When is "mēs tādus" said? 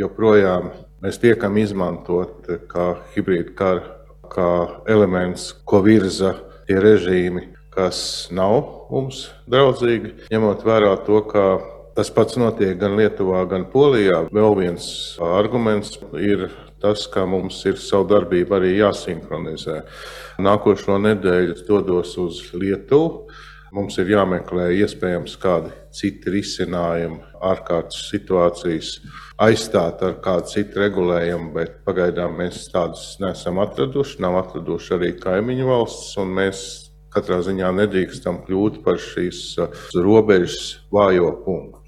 32.38-33.16